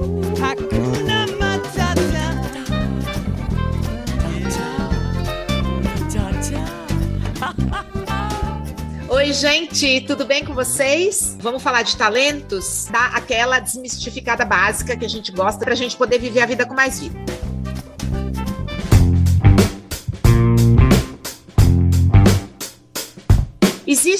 Oi, 9.10 9.32
gente, 9.32 10.00
tudo 10.02 10.24
bem 10.24 10.44
com 10.44 10.54
vocês? 10.54 11.36
Vamos 11.40 11.62
falar 11.62 11.82
de 11.82 11.96
talentos? 11.96 12.88
Dar 12.90 13.14
aquela 13.14 13.58
desmistificada 13.58 14.44
básica 14.44 14.96
que 14.96 15.04
a 15.04 15.08
gente 15.08 15.32
gosta 15.32 15.64
pra 15.64 15.74
gente 15.74 15.96
poder 15.96 16.18
viver 16.18 16.40
a 16.40 16.46
vida 16.46 16.64
com 16.64 16.74
mais 16.74 17.00
vida. 17.00 17.39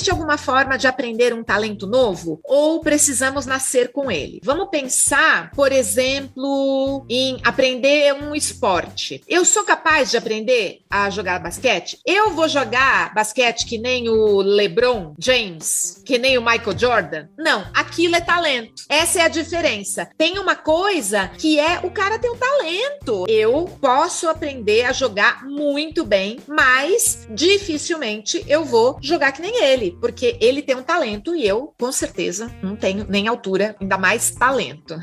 Existe 0.00 0.12
alguma 0.12 0.38
forma 0.38 0.78
de 0.78 0.86
aprender 0.86 1.34
um 1.34 1.44
talento 1.44 1.86
novo 1.86 2.40
ou 2.42 2.80
precisamos 2.80 3.44
nascer 3.44 3.92
com 3.92 4.10
ele? 4.10 4.40
Vamos 4.42 4.70
pensar, 4.70 5.50
por 5.50 5.70
exemplo, 5.70 7.04
em 7.06 7.38
aprender 7.44 8.14
um 8.14 8.34
esporte. 8.34 9.22
Eu 9.28 9.44
sou 9.44 9.62
capaz 9.62 10.10
de 10.10 10.16
aprender 10.16 10.80
a 10.88 11.10
jogar 11.10 11.38
basquete? 11.38 11.98
Eu 12.06 12.30
vou 12.30 12.48
jogar 12.48 13.12
basquete 13.12 13.66
que 13.66 13.76
nem 13.76 14.08
o 14.08 14.40
LeBron 14.40 15.14
James, 15.18 16.02
que 16.06 16.16
nem 16.16 16.38
o 16.38 16.42
Michael 16.42 16.78
Jordan? 16.78 17.28
Não, 17.36 17.66
aquilo 17.74 18.16
é 18.16 18.22
talento. 18.22 18.84
Essa 18.88 19.18
é 19.18 19.22
a 19.24 19.28
diferença. 19.28 20.08
Tem 20.16 20.38
uma 20.38 20.56
coisa 20.56 21.28
que 21.36 21.60
é 21.60 21.80
o 21.82 21.90
cara 21.90 22.18
tem 22.18 22.30
um 22.30 22.38
talento. 22.38 23.26
Eu 23.28 23.70
posso 23.78 24.30
aprender 24.30 24.86
a 24.86 24.92
jogar 24.92 25.44
muito 25.44 26.06
bem, 26.06 26.38
mas 26.48 27.26
dificilmente 27.28 28.42
eu 28.48 28.64
vou 28.64 28.98
jogar 29.02 29.32
que 29.32 29.42
nem 29.42 29.62
ele, 29.62 29.90
porque 30.00 30.36
ele 30.40 30.62
tem 30.62 30.74
um 30.74 30.82
talento 30.82 31.34
e 31.34 31.46
eu, 31.46 31.74
com 31.78 31.92
certeza, 31.92 32.50
não 32.62 32.74
tenho 32.74 33.06
nem 33.08 33.28
altura, 33.28 33.76
ainda 33.80 33.98
mais 33.98 34.30
talento. 34.30 34.98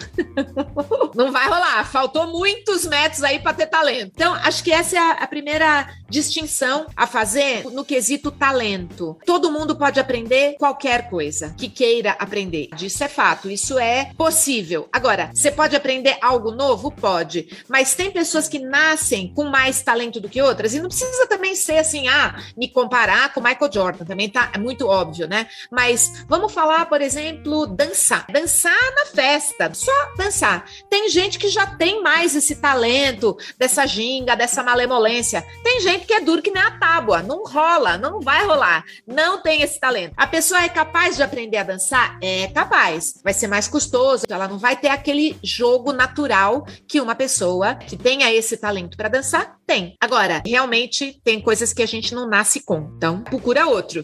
não 1.15 1.31
vai 1.31 1.47
rolar. 1.47 1.83
Faltou 1.85 2.27
muitos 2.27 2.85
metros 2.85 3.23
aí 3.23 3.39
para 3.39 3.53
ter 3.53 3.67
talento. 3.67 4.11
Então, 4.15 4.33
acho 4.33 4.63
que 4.63 4.71
essa 4.71 4.95
é 4.97 5.23
a, 5.23 5.27
primeira 5.27 5.89
distinção 6.09 6.87
a 6.95 7.05
fazer 7.05 7.63
no 7.71 7.85
quesito 7.85 8.31
talento. 8.31 9.17
Todo 9.25 9.51
mundo 9.51 9.75
pode 9.75 9.99
aprender 9.99 10.55
qualquer 10.57 11.09
coisa 11.09 11.53
que 11.57 11.69
queira 11.69 12.11
aprender. 12.11 12.69
Isso 12.81 13.03
é 13.03 13.07
fato, 13.07 13.49
isso 13.49 13.77
é 13.77 14.11
possível. 14.17 14.87
Agora, 14.91 15.29
você 15.33 15.51
pode 15.51 15.75
aprender 15.75 16.17
algo 16.21 16.51
novo? 16.51 16.91
Pode. 16.91 17.49
Mas 17.67 17.93
tem 17.93 18.09
pessoas 18.09 18.47
que 18.47 18.59
nascem 18.59 19.33
com 19.33 19.45
mais 19.45 19.81
talento 19.81 20.19
do 20.19 20.29
que 20.29 20.41
outras 20.41 20.73
e 20.73 20.79
não 20.79 20.87
precisa 20.87 21.27
também 21.27 21.55
ser 21.55 21.77
assim, 21.77 22.07
ah, 22.07 22.41
me 22.55 22.67
comparar 22.67 23.33
com 23.33 23.41
Michael 23.41 23.71
Jordan. 23.71 24.05
Também 24.05 24.29
tá 24.29 24.51
é 24.53 24.57
muito 24.77 24.87
óbvio, 24.87 25.27
né? 25.27 25.47
Mas 25.71 26.23
vamos 26.27 26.53
falar, 26.53 26.85
por 26.85 27.01
exemplo, 27.01 27.65
dançar. 27.65 28.27
Dançar 28.31 28.77
na 28.95 29.05
festa, 29.07 29.73
só 29.73 29.91
dançar. 30.15 30.65
Tem 30.89 31.09
gente 31.09 31.39
que 31.39 31.49
já 31.49 31.65
tem 31.65 32.01
mais 32.03 32.35
esse 32.35 32.57
talento, 32.57 33.35
dessa 33.57 33.87
ginga, 33.87 34.35
dessa 34.35 34.61
malemolência. 34.61 35.43
Tem 35.63 35.81
gente 35.81 36.05
que 36.05 36.13
é 36.13 36.21
duro 36.21 36.43
que 36.43 36.51
nem 36.51 36.61
a 36.61 36.77
tábua, 36.77 37.23
não 37.23 37.43
rola, 37.43 37.97
não 37.97 38.21
vai 38.21 38.45
rolar, 38.45 38.83
não 39.07 39.41
tem 39.41 39.63
esse 39.63 39.79
talento. 39.79 40.13
A 40.15 40.27
pessoa 40.27 40.61
é 40.61 40.69
capaz 40.69 41.15
de 41.15 41.23
aprender 41.23 41.57
a 41.57 41.63
dançar? 41.63 42.19
É 42.21 42.47
capaz. 42.47 43.15
Vai 43.23 43.33
ser 43.33 43.47
mais 43.47 43.67
custoso, 43.67 44.25
ela 44.29 44.47
não 44.47 44.59
vai 44.59 44.75
ter 44.75 44.89
aquele 44.89 45.37
jogo 45.43 45.91
natural 45.91 46.67
que 46.87 47.01
uma 47.01 47.15
pessoa 47.15 47.73
que 47.73 47.97
tenha 47.97 48.31
esse 48.31 48.57
talento 48.57 48.95
para 48.95 49.09
dançar 49.09 49.57
tem. 49.65 49.95
Agora, 49.99 50.43
realmente 50.45 51.19
tem 51.23 51.41
coisas 51.41 51.73
que 51.73 51.81
a 51.81 51.87
gente 51.87 52.13
não 52.13 52.27
nasce 52.27 52.61
com. 52.61 52.91
Então, 52.95 53.21
procura 53.21 53.65
outro. 53.65 54.03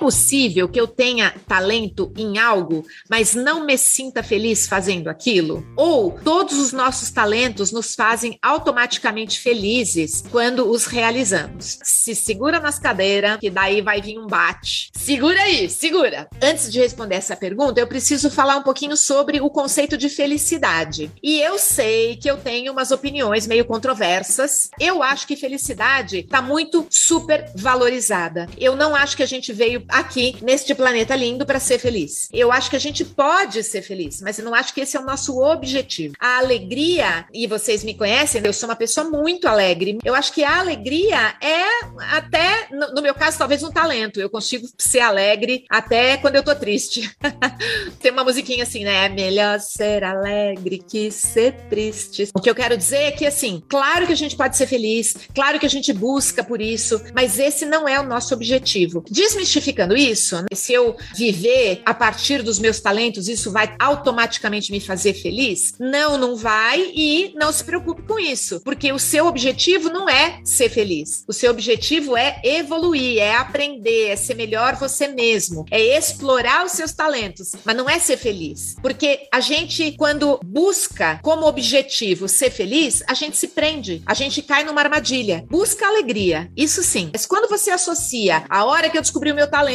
Possível 0.00 0.66
que 0.66 0.80
eu 0.80 0.86
tenha 0.86 1.34
talento 1.46 2.10
em 2.16 2.38
algo, 2.38 2.86
mas 3.08 3.34
não 3.34 3.66
me 3.66 3.76
sinta 3.76 4.22
feliz 4.22 4.66
fazendo 4.66 5.08
aquilo? 5.08 5.62
Ou 5.76 6.18
todos 6.24 6.58
os 6.58 6.72
nossos 6.72 7.10
talentos 7.10 7.70
nos 7.70 7.94
fazem 7.94 8.38
automaticamente 8.40 9.38
felizes 9.38 10.24
quando 10.30 10.70
os 10.70 10.86
realizamos? 10.86 11.78
Se 11.82 12.14
segura 12.14 12.58
nas 12.58 12.78
cadeiras, 12.78 13.38
que 13.38 13.50
daí 13.50 13.82
vai 13.82 14.00
vir 14.00 14.18
um 14.18 14.26
bate. 14.26 14.90
Segura 14.96 15.42
aí, 15.42 15.68
segura. 15.68 16.28
Antes 16.42 16.72
de 16.72 16.78
responder 16.78 17.16
essa 17.16 17.36
pergunta, 17.36 17.78
eu 17.78 17.86
preciso 17.86 18.30
falar 18.30 18.56
um 18.56 18.62
pouquinho 18.62 18.96
sobre 18.96 19.38
o 19.42 19.50
conceito 19.50 19.98
de 19.98 20.08
felicidade. 20.08 21.12
E 21.22 21.40
eu 21.40 21.58
sei 21.58 22.16
que 22.16 22.30
eu 22.30 22.38
tenho 22.38 22.72
umas 22.72 22.90
opiniões 22.90 23.46
meio 23.46 23.66
controversas. 23.66 24.70
Eu 24.80 25.02
acho 25.02 25.26
que 25.26 25.36
felicidade 25.36 26.20
está 26.20 26.40
muito 26.40 26.86
super 26.88 27.52
valorizada. 27.54 28.48
Eu 28.56 28.74
não 28.74 28.96
acho 28.96 29.14
que 29.14 29.22
a 29.22 29.26
gente 29.26 29.52
veio 29.52 29.84
aqui 29.90 30.36
neste 30.42 30.74
planeta 30.74 31.14
lindo 31.16 31.44
para 31.44 31.60
ser 31.60 31.78
feliz. 31.78 32.28
Eu 32.32 32.52
acho 32.52 32.70
que 32.70 32.76
a 32.76 32.80
gente 32.80 33.04
pode 33.04 33.62
ser 33.62 33.82
feliz, 33.82 34.20
mas 34.20 34.38
eu 34.38 34.44
não 34.44 34.54
acho 34.54 34.72
que 34.72 34.80
esse 34.80 34.96
é 34.96 35.00
o 35.00 35.04
nosso 35.04 35.40
objetivo. 35.40 36.14
A 36.18 36.38
alegria, 36.38 37.26
e 37.32 37.46
vocês 37.46 37.84
me 37.84 37.94
conhecem, 37.94 38.42
eu 38.44 38.52
sou 38.52 38.68
uma 38.68 38.76
pessoa 38.76 39.08
muito 39.08 39.46
alegre. 39.46 39.98
Eu 40.04 40.14
acho 40.14 40.32
que 40.32 40.44
a 40.44 40.60
alegria 40.60 41.34
é 41.40 41.64
até, 42.10 42.68
no, 42.70 43.02
meu 43.02 43.14
caso, 43.14 43.38
talvez 43.38 43.62
um 43.62 43.70
talento. 43.70 44.20
Eu 44.20 44.30
consigo 44.30 44.68
ser 44.78 45.00
alegre 45.00 45.64
até 45.68 46.16
quando 46.16 46.36
eu 46.36 46.42
tô 46.42 46.54
triste. 46.54 47.10
Tem 48.00 48.12
uma 48.12 48.24
musiquinha 48.24 48.62
assim, 48.62 48.84
né? 48.84 49.06
É 49.06 49.08
melhor 49.08 49.60
ser 49.60 50.04
alegre 50.04 50.82
que 50.86 51.10
ser 51.10 51.52
triste. 51.68 52.28
O 52.34 52.40
que 52.40 52.50
eu 52.50 52.54
quero 52.54 52.76
dizer 52.76 53.02
é 53.04 53.10
que, 53.10 53.26
assim, 53.26 53.62
claro 53.68 54.06
que 54.06 54.12
a 54.12 54.16
gente 54.16 54.36
pode 54.36 54.56
ser 54.56 54.66
feliz, 54.66 55.14
claro 55.34 55.58
que 55.58 55.66
a 55.66 55.70
gente 55.70 55.92
busca 55.92 56.44
por 56.44 56.60
isso, 56.60 57.00
mas 57.14 57.38
esse 57.38 57.64
não 57.64 57.88
é 57.88 57.98
o 57.98 58.04
nosso 58.04 58.34
objetivo. 58.34 59.04
Desmistificando 59.10 59.79
isso, 59.96 60.36
né? 60.36 60.46
se 60.54 60.72
eu 60.72 60.96
viver 61.14 61.82
a 61.84 61.94
partir 61.94 62.42
dos 62.42 62.58
meus 62.58 62.80
talentos, 62.80 63.28
isso 63.28 63.50
vai 63.50 63.74
automaticamente 63.78 64.70
me 64.70 64.80
fazer 64.80 65.14
feliz? 65.14 65.74
Não, 65.78 66.18
não 66.18 66.36
vai 66.36 66.92
e 66.94 67.32
não 67.34 67.52
se 67.52 67.64
preocupe 67.64 68.02
com 68.02 68.18
isso, 68.18 68.60
porque 68.60 68.92
o 68.92 68.98
seu 68.98 69.26
objetivo 69.26 69.88
não 69.88 70.08
é 70.08 70.40
ser 70.44 70.68
feliz. 70.68 71.24
O 71.26 71.32
seu 71.32 71.50
objetivo 71.50 72.16
é 72.16 72.40
evoluir, 72.44 73.18
é 73.18 73.34
aprender, 73.34 74.08
é 74.08 74.16
ser 74.16 74.34
melhor 74.34 74.76
você 74.76 75.08
mesmo, 75.08 75.64
é 75.70 75.80
explorar 75.96 76.64
os 76.64 76.72
seus 76.72 76.92
talentos, 76.92 77.52
mas 77.64 77.76
não 77.76 77.88
é 77.88 77.98
ser 77.98 78.16
feliz. 78.16 78.76
Porque 78.82 79.28
a 79.32 79.40
gente, 79.40 79.92
quando 79.92 80.38
busca 80.44 81.18
como 81.22 81.46
objetivo 81.46 82.28
ser 82.28 82.50
feliz, 82.50 83.02
a 83.08 83.14
gente 83.14 83.36
se 83.36 83.48
prende, 83.48 84.02
a 84.06 84.14
gente 84.14 84.42
cai 84.42 84.64
numa 84.64 84.80
armadilha. 84.80 85.44
Busca 85.48 85.86
alegria, 85.86 86.50
isso 86.56 86.82
sim. 86.82 87.10
Mas 87.12 87.26
quando 87.26 87.48
você 87.48 87.70
associa 87.70 88.44
a 88.48 88.64
hora 88.64 88.88
que 88.88 88.96
eu 88.96 89.02
descobri 89.02 89.32
o 89.32 89.34
meu 89.34 89.48
talento 89.48 89.69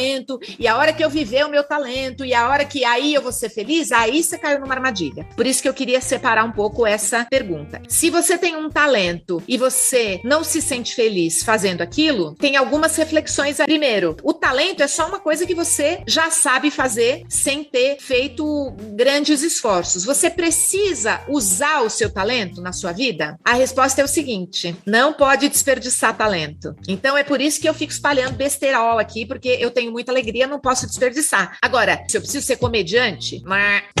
e 0.58 0.66
a 0.66 0.76
hora 0.76 0.92
que 0.92 1.04
eu 1.04 1.10
viver 1.10 1.44
o 1.44 1.50
meu 1.50 1.64
talento 1.64 2.24
e 2.24 2.34
a 2.34 2.48
hora 2.48 2.64
que 2.64 2.84
aí 2.84 3.14
eu 3.14 3.22
vou 3.22 3.32
ser 3.32 3.48
feliz, 3.48 3.92
aí 3.92 4.22
você 4.22 4.38
caiu 4.38 4.60
numa 4.60 4.74
armadilha. 4.74 5.26
Por 5.36 5.46
isso 5.46 5.62
que 5.62 5.68
eu 5.68 5.74
queria 5.74 6.00
separar 6.00 6.44
um 6.44 6.52
pouco 6.52 6.86
essa 6.86 7.26
pergunta. 7.30 7.80
Se 7.88 8.10
você 8.10 8.36
tem 8.36 8.56
um 8.56 8.70
talento 8.70 9.42
e 9.48 9.56
você 9.56 10.20
não 10.24 10.44
se 10.44 10.60
sente 10.60 10.94
feliz 10.94 11.42
fazendo 11.42 11.82
aquilo, 11.82 12.34
tem 12.34 12.56
algumas 12.56 12.96
reflexões. 12.96 13.58
Primeiro, 13.58 14.16
o 14.22 14.32
talento 14.32 14.82
é 14.82 14.88
só 14.88 15.06
uma 15.08 15.18
coisa 15.18 15.46
que 15.46 15.54
você 15.54 16.02
já 16.06 16.30
sabe 16.30 16.70
fazer 16.70 17.24
sem 17.28 17.64
ter 17.64 17.98
feito 18.00 18.72
grandes 18.94 19.42
esforços. 19.42 20.04
Você 20.04 20.30
precisa 20.30 21.22
usar 21.28 21.82
o 21.82 21.90
seu 21.90 22.10
talento 22.10 22.60
na 22.60 22.72
sua 22.72 22.92
vida? 22.92 23.38
A 23.44 23.54
resposta 23.54 24.00
é 24.00 24.04
o 24.04 24.08
seguinte: 24.08 24.76
não 24.86 25.12
pode 25.12 25.48
desperdiçar 25.48 26.16
talento. 26.16 26.74
Então 26.88 27.16
é 27.16 27.24
por 27.24 27.40
isso 27.40 27.60
que 27.60 27.68
eu 27.68 27.74
fico 27.74 27.92
espalhando 27.92 28.36
besterol 28.36 28.98
aqui, 28.98 29.26
porque 29.26 29.48
eu 29.60 29.70
tenho 29.70 29.85
muita 29.90 30.12
alegria, 30.12 30.46
não 30.46 30.58
posso 30.58 30.86
desperdiçar. 30.86 31.56
Agora, 31.60 32.04
se 32.08 32.16
eu 32.16 32.20
preciso 32.20 32.46
ser 32.46 32.56
comediante, 32.56 33.42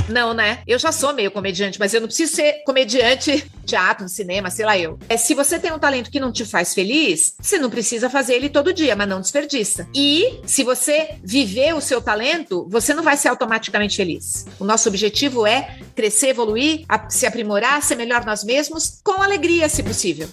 não, 0.08 0.34
né? 0.34 0.60
Eu 0.66 0.78
já 0.78 0.92
sou 0.92 1.12
meio 1.12 1.30
comediante, 1.30 1.78
mas 1.78 1.92
eu 1.94 2.00
não 2.00 2.08
preciso 2.08 2.34
ser 2.34 2.62
comediante 2.64 3.50
teatro, 3.64 4.08
cinema, 4.08 4.50
sei 4.50 4.64
lá 4.64 4.78
eu. 4.78 4.98
É, 5.08 5.16
se 5.16 5.34
você 5.34 5.58
tem 5.58 5.72
um 5.72 5.78
talento 5.78 6.10
que 6.10 6.20
não 6.20 6.30
te 6.30 6.44
faz 6.44 6.72
feliz, 6.72 7.34
você 7.40 7.58
não 7.58 7.68
precisa 7.68 8.08
fazer 8.08 8.34
ele 8.34 8.48
todo 8.48 8.72
dia, 8.72 8.94
mas 8.94 9.08
não 9.08 9.20
desperdiça. 9.20 9.88
E 9.94 10.40
se 10.46 10.62
você 10.62 11.16
viver 11.22 11.74
o 11.74 11.80
seu 11.80 12.00
talento, 12.00 12.66
você 12.70 12.94
não 12.94 13.02
vai 13.02 13.16
ser 13.16 13.28
automaticamente 13.28 13.96
feliz. 13.96 14.46
O 14.58 14.64
nosso 14.64 14.88
objetivo 14.88 15.46
é 15.46 15.78
crescer, 15.94 16.28
evoluir, 16.28 16.84
se 17.08 17.26
aprimorar, 17.26 17.82
ser 17.82 17.96
melhor 17.96 18.24
nós 18.24 18.44
mesmos, 18.44 19.00
com 19.02 19.22
alegria, 19.22 19.68
se 19.68 19.82
possível. 19.82 20.28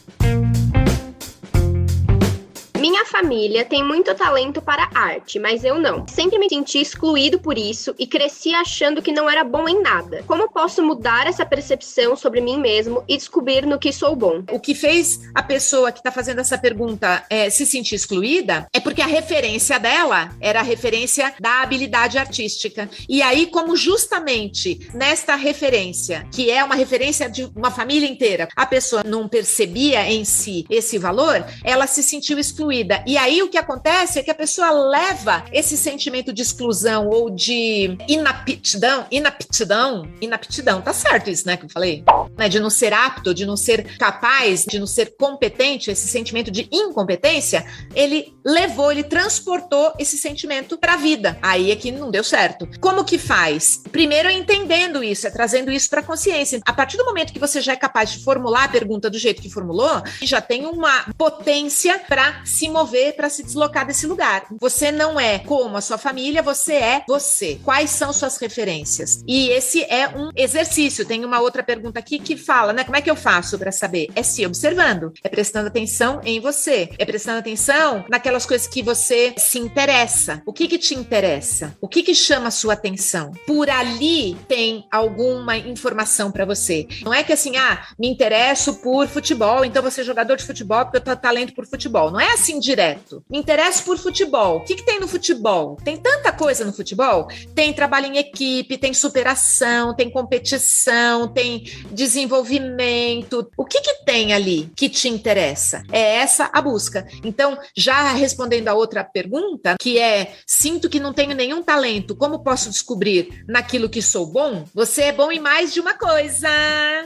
Minha 2.84 3.06
família 3.06 3.64
tem 3.64 3.82
muito 3.82 4.14
talento 4.14 4.62
para 4.62 4.90
arte, 4.94 5.40
mas 5.40 5.64
eu 5.64 5.80
não. 5.80 6.06
Sempre 6.06 6.38
me 6.38 6.50
senti 6.50 6.82
excluído 6.82 7.40
por 7.40 7.58
isso 7.58 7.96
e 7.98 8.06
cresci 8.06 8.54
achando 8.54 9.02
que 9.02 9.14
não 9.14 9.30
era 9.30 9.42
bom 9.42 9.70
em 9.70 9.82
nada. 9.82 10.22
Como 10.28 10.52
posso 10.52 10.84
mudar 10.84 11.26
essa 11.26 11.46
percepção 11.46 12.14
sobre 12.18 12.42
mim 12.42 12.60
mesmo 12.60 13.02
e 13.08 13.16
descobrir 13.16 13.66
no 13.66 13.80
que 13.80 13.94
sou 13.94 14.18
bom? 14.18 14.44
O 14.52 14.60
que 14.60 14.76
fez 14.76 15.22
a 15.34 15.42
pessoa 15.42 15.94
que 15.94 16.00
está 16.00 16.12
fazendo 16.12 16.42
essa 16.42 16.58
pergunta 16.58 17.26
é, 17.30 17.50
se 17.50 17.66
sentir 17.66 17.96
excluída 17.96 18.68
é 18.74 18.82
porque 18.82 19.02
a 19.02 19.08
referência 19.08 19.80
dela 19.80 20.36
era 20.42 20.60
a 20.60 20.64
referência 20.64 21.34
da 21.40 21.62
habilidade 21.62 22.18
artística. 22.18 22.90
E 23.08 23.22
aí, 23.22 23.48
como 23.48 23.78
justamente 23.78 24.90
nesta 24.94 25.38
referência, 25.38 26.28
que 26.34 26.52
é 26.52 26.62
uma 26.62 26.76
referência 26.76 27.30
de 27.30 27.50
uma 27.56 27.72
família 27.72 28.10
inteira, 28.10 28.50
a 28.54 28.66
pessoa 28.66 29.06
não 29.06 29.30
percebia 29.30 30.06
em 30.12 30.26
si 30.26 30.66
esse 30.70 30.98
valor, 30.98 31.46
ela 31.64 31.88
se 31.88 32.04
sentiu 32.04 32.38
excluída. 32.38 32.73
E 33.06 33.18
aí 33.18 33.42
o 33.44 33.50
que 33.50 33.58
acontece 33.58 34.20
é 34.20 34.24
que 34.24 34.32
a 34.32 34.36
pessoa 34.36 34.72
leva 34.72 35.44
esse 35.52 35.78
sentimento 35.78 36.34
de 36.34 36.42
exclusão 36.42 37.08
ou 37.08 37.30
de 37.30 37.96
inaptidão, 38.08 39.06
inaptidão, 39.12 40.08
inaptidão, 40.20 40.82
tá 40.82 40.94
certo 40.94 41.30
isso, 41.30 41.46
né, 41.46 41.58
que 41.58 41.66
eu 41.66 41.70
falei? 41.70 42.04
Né, 42.38 42.50
de 42.50 42.60
não 42.60 42.70
ser 42.70 42.94
apto, 42.94 43.34
de 43.34 43.46
não 43.46 43.56
ser 43.56 43.98
capaz, 43.98 44.66
de 44.66 44.80
não 44.80 44.88
ser 44.88 45.16
competente, 45.18 45.92
esse 45.92 46.08
sentimento 46.08 46.50
de 46.50 46.68
incompetência, 46.72 47.66
ele 47.94 48.34
levou, 48.44 48.92
ele 48.92 49.04
transportou 49.04 49.94
esse 50.00 50.18
sentimento 50.18 50.78
para 50.78 50.94
a 50.94 50.98
vida. 50.98 51.38
Aí 51.42 51.72
é 51.72 51.76
que 51.76 51.92
não 51.92 52.10
deu 52.10 52.24
certo. 52.24 52.68
Como 52.80 53.06
que 53.06 53.18
faz? 53.18 53.82
Primeiro 53.92 54.30
é 54.30 54.34
entendendo 54.34 55.04
isso, 55.04 55.28
é 55.28 55.30
trazendo 55.30 55.72
isso 55.72 55.90
para 55.90 56.02
consciência. 56.02 56.60
A 56.66 56.74
partir 56.74 56.98
do 56.98 57.06
momento 57.06 57.34
que 57.34 57.40
você 57.40 57.62
já 57.62 57.74
é 57.74 57.76
capaz 57.76 58.12
de 58.12 58.24
formular 58.24 58.66
a 58.66 58.70
pergunta 58.70 59.10
do 59.10 59.18
jeito 59.18 59.42
que 59.42 59.50
formulou, 59.50 60.02
já 60.22 60.42
tem 60.42 60.66
uma 60.66 61.06
potência 61.18 62.00
para 62.00 62.42
se 62.46 62.63
mover, 62.70 63.16
para 63.16 63.30
se 63.30 63.44
deslocar 63.44 63.86
desse 63.86 64.08
lugar. 64.08 64.46
Você 64.60 64.92
não 64.92 65.20
é 65.20 65.40
como 65.40 65.78
a 65.78 65.82
sua 65.82 65.98
família, 65.98 66.42
você 66.42 66.74
é 66.74 67.04
você. 67.08 67.60
Quais 67.64 67.90
são 67.90 68.12
suas 68.14 68.38
referências? 68.38 69.24
E 69.28 69.50
esse 69.50 69.84
é 69.84 70.08
um 70.08 70.30
exercício. 70.36 71.06
Tem 71.06 71.24
uma 71.26 71.40
outra 71.40 71.64
pergunta 71.64 72.00
aqui 72.00 72.20
que 72.20 72.36
fala, 72.38 72.74
né? 72.74 72.84
Como 72.84 72.98
é 72.98 73.02
que 73.02 73.10
eu 73.10 73.16
faço 73.16 73.58
para 73.58 73.72
saber? 73.72 74.10
É 74.16 74.24
se 74.24 74.46
observando, 74.46 75.14
é 75.24 75.30
prestando 75.30 75.68
atenção 75.68 76.22
em 76.24 76.40
você, 76.40 76.90
é 76.98 77.06
prestando 77.06 77.40
atenção 77.40 78.06
naquelas 78.10 78.46
coisas 78.46 78.68
que 78.68 78.82
você 78.82 79.34
se 79.38 79.60
interessa. 79.60 80.42
O 80.46 80.54
que 80.54 80.68
que 80.68 80.78
te 80.78 80.96
interessa? 80.96 81.76
O 81.82 81.88
que 81.88 82.04
que 82.04 82.16
chama 82.16 82.48
a 82.48 82.52
sua 82.52 82.74
atenção? 82.74 83.32
Por 83.46 83.70
ali 83.70 84.36
tem 84.48 84.86
alguma 84.92 85.58
informação 85.58 86.32
para 86.32 86.46
você. 86.46 86.88
Não 87.04 87.14
é 87.14 87.24
que 87.24 87.34
assim, 87.34 87.58
ah, 87.58 87.88
me 87.98 88.08
interesso 88.08 88.76
por 88.76 89.08
futebol, 89.08 89.64
então 89.66 89.82
você 89.82 90.02
é 90.02 90.04
jogador 90.04 90.36
de 90.36 90.46
futebol 90.46 90.84
porque 90.86 90.98
eu 90.98 91.02
tenho 91.02 91.18
talento 91.18 91.54
por 91.54 91.66
futebol. 91.66 92.12
Não 92.12 92.20
é 92.20 92.34
assim 92.34 92.53
direto. 92.60 93.24
Me 93.30 93.38
interesso 93.38 93.84
por 93.84 93.98
futebol. 93.98 94.58
O 94.58 94.62
que 94.62 94.76
que 94.76 94.86
tem 94.86 95.00
no 95.00 95.08
futebol? 95.08 95.78
Tem 95.84 95.98
tanta 95.98 96.32
coisa 96.32 96.66
no 96.66 96.74
futebol. 96.74 97.28
Tem 97.56 97.74
trabalho 97.74 98.08
em 98.08 98.18
equipe, 98.18 98.78
tem 98.78 98.94
superação, 98.94 99.96
tem 99.96 100.10
competição, 100.10 101.28
tem 101.28 101.64
desenvolvimento. 101.92 103.50
O 103.58 103.66
que 103.66 103.82
que 103.82 104.06
tem 104.06 104.34
ali 104.34 104.72
que 104.76 104.90
te 104.90 105.08
interessa? 105.08 105.84
É 105.92 106.16
essa 106.18 106.50
a 106.54 106.62
busca. 106.62 107.08
Então, 107.24 107.58
já 107.76 108.14
respondendo 108.14 108.68
a 108.68 108.74
outra 108.74 109.04
pergunta, 109.04 109.76
que 109.80 110.00
é: 110.00 110.34
sinto 110.46 110.90
que 110.90 111.00
não 111.00 111.14
tenho 111.14 111.36
nenhum 111.36 111.62
talento, 111.62 112.16
como 112.16 112.44
posso 112.44 112.70
descobrir 112.70 113.44
naquilo 113.48 113.90
que 113.90 114.02
sou 114.02 114.26
bom? 114.26 114.66
Você 114.74 115.04
é 115.04 115.12
bom 115.12 115.32
em 115.32 115.40
mais 115.40 115.74
de 115.74 115.80
uma 115.80 115.94
coisa. 115.94 116.48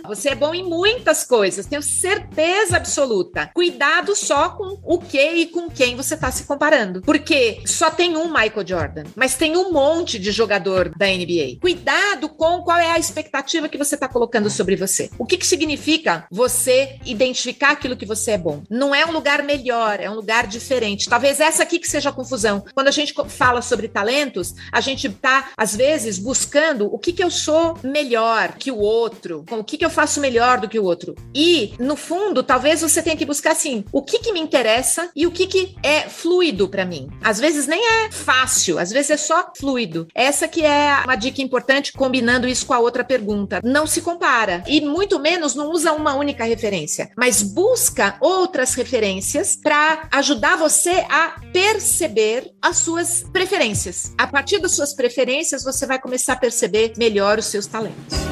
Você 0.06 0.30
é 0.30 0.36
bom 0.36 0.54
em 0.54 0.64
muitas 0.64 1.24
coisas, 1.24 1.66
tenho 1.66 1.82
certeza 1.82 2.78
absoluta. 2.78 3.52
Cuidado 3.54 4.16
só 4.16 4.50
com 4.50 4.80
o 4.84 5.00
que 5.00 5.32
e 5.32 5.46
com 5.48 5.70
quem 5.70 5.96
você 5.96 6.16
está 6.16 6.32
se 6.32 6.44
comparando. 6.44 7.02
Porque 7.02 7.62
só 7.66 7.90
tem 7.90 8.16
um 8.16 8.28
Michael 8.28 8.68
Jordan, 8.68 9.04
mas 9.16 9.36
tem 9.36 9.56
um 9.56 9.72
monte 9.72 10.20
de 10.20 10.32
jogador 10.32 10.92
da 10.98 11.08
NBA. 11.08 11.60
Cuidado 11.62 12.30
com 12.30 12.62
qual 12.62 12.78
é 12.78 12.92
a 12.92 13.00
expectativa 13.00 13.70
que 13.70 13.78
você 13.78 13.96
está 13.96 14.08
colocando 14.08 14.50
sobre 14.50 14.76
você. 14.76 15.10
O 15.18 15.26
que, 15.26 15.38
que 15.38 15.46
significa 15.46 16.26
você 16.32 17.00
identificar 17.06 17.72
aquilo 17.72 17.98
que 17.98 18.06
você 18.06 18.32
é 18.32 18.38
bom? 18.38 18.64
Não 18.70 18.94
é 18.94 19.06
um 19.06 19.12
lugar 19.12 19.44
melhor, 19.44 20.00
é 20.00 20.10
um 20.10 20.16
lugar 20.16 20.48
diferente. 20.48 21.10
Talvez 21.10 21.40
essa 21.40 21.64
aqui 21.64 21.80
que 21.80 21.88
seja 21.88 22.10
a 22.10 22.14
confusão. 22.14 22.64
Quando 22.74 22.88
a 22.88 22.92
gente 22.92 23.14
fala 23.28 23.62
sobre 23.62 23.88
talentos, 23.88 24.54
a 24.72 24.82
gente 24.82 25.10
tá, 25.10 25.50
às 25.58 25.76
vezes, 25.76 26.20
buscando 26.20 26.86
o 26.94 27.00
que, 27.00 27.14
que 27.14 27.24
eu 27.24 27.32
sou 27.32 27.78
melhor 27.84 28.54
que 28.58 28.72
o 28.72 28.78
outro, 28.78 29.46
o 29.50 29.64
que, 29.64 29.78
que 29.78 29.86
eu 29.88 29.92
faço 29.92 30.20
melhor 30.20 30.60
do 30.60 30.70
que 30.70 30.78
o 30.78 30.84
outro. 30.84 31.16
E, 31.34 31.74
no 31.80 31.96
fundo, 31.96 32.44
talvez 32.44 32.82
você 32.82 33.02
tenha 33.02 33.16
que 33.16 33.26
buscar 33.26 33.54
assim, 33.54 33.84
o 33.92 34.02
que, 34.02 34.20
que 34.20 34.32
me 34.32 34.40
interessa 34.40 35.10
e 35.16 35.26
o 35.26 35.32
que, 35.32 35.48
que 35.48 35.76
é 35.82 36.02
fluido 36.02 36.68
para 36.68 36.86
mim. 36.86 37.10
Às 37.24 37.40
vezes 37.40 37.66
nem 37.66 37.82
é 37.82 38.12
fácil, 38.12 38.78
às 38.78 38.92
vezes 38.92 39.12
é 39.12 39.18
só 39.18 39.52
fluido. 39.58 40.08
Essa 40.14 40.48
que 40.48 40.64
é 40.64 41.02
uma 41.04 41.16
dica 41.16 41.42
importante, 41.42 41.94
combinando 41.94 42.48
isso 42.48 42.66
com 42.66 42.74
a 42.74 42.80
outra 42.80 43.04
pergunta. 43.04 43.62
Não 43.64 43.88
se 43.88 44.02
compara. 44.02 44.64
E 44.68 44.82
muito 44.82 45.20
menos 45.20 45.56
não 45.56 45.72
usa 45.72 45.94
uma 45.94 46.16
única 46.16 46.44
referência, 46.44 47.10
mas 47.18 47.42
busca 47.42 48.18
outras 48.20 48.74
referências 48.74 49.56
para 49.56 50.08
ajudar 50.12 50.58
você 50.58 51.06
a 51.10 51.40
perceber 51.54 52.52
as 52.62 52.78
suas 52.78 53.24
preferências. 53.32 54.12
A 54.18 54.28
partir 54.28 54.60
das 54.60 54.74
suas 54.74 54.94
preferências, 54.94 55.64
você 55.64 55.86
vai 55.86 56.00
começar 56.00 56.34
a 56.34 56.38
perceber 56.38 56.94
melhor 56.98 57.40
os 57.40 57.46
seus 57.46 57.66
talentos. 57.66 58.27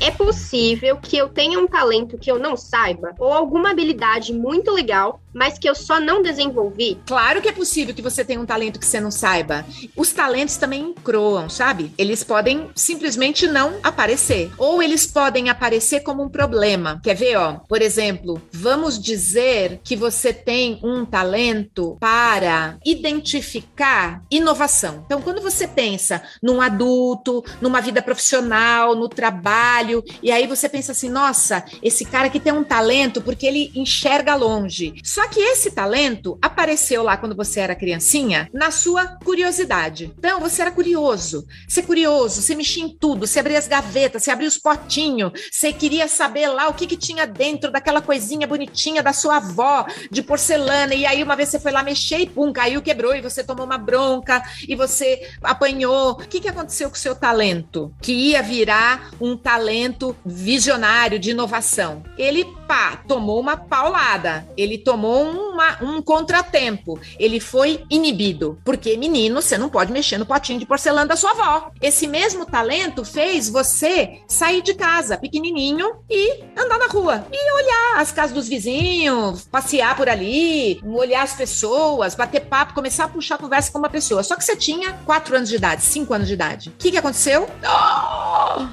É 0.00 0.10
possível 0.10 0.96
que 0.96 1.16
eu 1.16 1.28
tenha 1.28 1.58
um 1.58 1.68
talento 1.68 2.16
que 2.16 2.30
eu 2.30 2.38
não 2.38 2.56
saiba 2.56 3.14
ou 3.18 3.32
alguma 3.32 3.70
habilidade 3.70 4.32
muito 4.32 4.70
legal 4.72 5.19
mas 5.34 5.58
que 5.58 5.68
eu 5.68 5.74
só 5.74 6.00
não 6.00 6.22
desenvolvi? 6.22 6.98
Claro 7.06 7.40
que 7.40 7.48
é 7.48 7.52
possível 7.52 7.94
que 7.94 8.02
você 8.02 8.24
tenha 8.24 8.40
um 8.40 8.46
talento 8.46 8.78
que 8.78 8.86
você 8.86 9.00
não 9.00 9.10
saiba. 9.10 9.64
Os 9.96 10.12
talentos 10.12 10.56
também 10.56 10.94
croam, 11.04 11.48
sabe? 11.48 11.92
Eles 11.96 12.22
podem 12.24 12.70
simplesmente 12.74 13.46
não 13.46 13.78
aparecer. 13.82 14.50
Ou 14.58 14.82
eles 14.82 15.06
podem 15.06 15.48
aparecer 15.48 16.00
como 16.00 16.22
um 16.22 16.28
problema. 16.28 17.00
Quer 17.02 17.14
ver, 17.14 17.36
ó? 17.36 17.54
Por 17.68 17.82
exemplo, 17.82 18.40
vamos 18.52 18.98
dizer 18.98 19.80
que 19.84 19.96
você 19.96 20.32
tem 20.32 20.80
um 20.82 21.04
talento 21.04 21.96
para 22.00 22.78
identificar 22.84 24.22
inovação. 24.30 25.02
Então, 25.04 25.22
quando 25.22 25.40
você 25.40 25.66
pensa 25.66 26.22
num 26.42 26.60
adulto, 26.60 27.44
numa 27.60 27.80
vida 27.80 28.02
profissional, 28.02 28.94
no 28.94 29.08
trabalho, 29.08 30.02
e 30.22 30.30
aí 30.30 30.46
você 30.46 30.68
pensa 30.68 30.92
assim: 30.92 31.08
nossa, 31.08 31.64
esse 31.82 32.04
cara 32.04 32.26
aqui 32.26 32.40
tem 32.40 32.52
um 32.52 32.64
talento 32.64 33.20
porque 33.20 33.46
ele 33.46 33.70
enxerga 33.74 34.34
longe. 34.34 34.94
Só 35.04 35.19
só 35.20 35.28
que 35.28 35.38
esse 35.38 35.72
talento 35.72 36.38
apareceu 36.40 37.02
lá 37.02 37.14
quando 37.14 37.36
você 37.36 37.60
era 37.60 37.74
criancinha, 37.74 38.48
na 38.54 38.70
sua 38.70 39.06
curiosidade. 39.22 40.14
Então, 40.18 40.40
você 40.40 40.62
era 40.62 40.70
curioso. 40.70 41.46
Você 41.68 41.80
é 41.80 41.82
curioso, 41.82 42.40
você 42.40 42.54
mexia 42.54 42.84
em 42.84 42.88
tudo, 42.88 43.26
você 43.26 43.38
abria 43.38 43.58
as 43.58 43.68
gavetas, 43.68 44.22
você 44.22 44.30
abria 44.30 44.48
os 44.48 44.56
potinhos, 44.56 45.32
você 45.52 45.74
queria 45.74 46.08
saber 46.08 46.48
lá 46.48 46.68
o 46.68 46.72
que, 46.72 46.86
que 46.86 46.96
tinha 46.96 47.26
dentro 47.26 47.70
daquela 47.70 48.00
coisinha 48.00 48.46
bonitinha 48.46 49.02
da 49.02 49.12
sua 49.12 49.36
avó 49.36 49.84
de 50.10 50.22
porcelana. 50.22 50.94
E 50.94 51.04
aí, 51.04 51.22
uma 51.22 51.36
vez 51.36 51.50
você 51.50 51.60
foi 51.60 51.70
lá 51.70 51.82
mexer 51.82 52.20
e 52.20 52.26
pum, 52.26 52.50
caiu, 52.50 52.80
quebrou, 52.80 53.14
e 53.14 53.20
você 53.20 53.44
tomou 53.44 53.66
uma 53.66 53.76
bronca, 53.76 54.42
e 54.66 54.74
você 54.74 55.28
apanhou. 55.42 56.12
O 56.12 56.16
que, 56.16 56.40
que 56.40 56.48
aconteceu 56.48 56.88
com 56.88 56.96
o 56.96 56.98
seu 56.98 57.14
talento? 57.14 57.94
Que 58.00 58.12
ia 58.12 58.42
virar 58.42 59.10
um 59.20 59.36
talento 59.36 60.16
visionário 60.24 61.18
de 61.18 61.32
inovação. 61.32 62.02
Ele, 62.16 62.46
pá, 62.66 62.96
tomou 63.06 63.38
uma 63.38 63.58
paulada. 63.58 64.48
Ele 64.56 64.78
tomou 64.78 65.09
uma, 65.10 65.82
um 65.82 66.02
contratempo. 66.02 66.98
Ele 67.18 67.40
foi 67.40 67.84
inibido. 67.90 68.58
Porque, 68.64 68.96
menino, 68.96 69.40
você 69.40 69.58
não 69.58 69.68
pode 69.68 69.92
mexer 69.92 70.18
no 70.18 70.26
potinho 70.26 70.58
de 70.58 70.66
porcelana 70.66 71.06
da 71.06 71.16
sua 71.16 71.30
avó. 71.32 71.70
Esse 71.80 72.06
mesmo 72.06 72.46
talento 72.46 73.04
fez 73.04 73.48
você 73.48 74.20
sair 74.28 74.62
de 74.62 74.74
casa, 74.74 75.18
pequenininho, 75.18 75.96
e 76.08 76.42
andar 76.56 76.78
na 76.78 76.86
rua. 76.86 77.26
E 77.32 77.54
olhar 77.54 78.00
as 78.00 78.12
casas 78.12 78.34
dos 78.34 78.48
vizinhos, 78.48 79.46
passear 79.50 79.96
por 79.96 80.08
ali, 80.08 80.80
olhar 80.84 81.22
as 81.22 81.34
pessoas, 81.34 82.14
bater 82.14 82.40
papo, 82.40 82.74
começar 82.74 83.04
a 83.04 83.08
puxar 83.08 83.38
conversa 83.38 83.72
com 83.72 83.78
uma 83.78 83.88
pessoa. 83.88 84.22
Só 84.22 84.36
que 84.36 84.44
você 84.44 84.56
tinha 84.56 84.92
4 85.04 85.36
anos 85.36 85.48
de 85.48 85.56
idade, 85.56 85.82
5 85.82 86.12
anos 86.14 86.28
de 86.28 86.34
idade. 86.34 86.68
O 86.70 86.72
que, 86.72 86.90
que 86.90 86.98
aconteceu? 86.98 87.48
Oh! 87.64 88.29